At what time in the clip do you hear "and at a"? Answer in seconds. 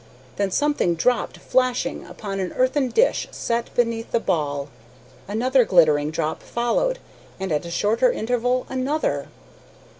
7.39-7.69